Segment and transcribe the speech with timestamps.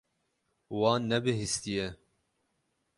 [0.77, 1.87] Wan nebihîstiye.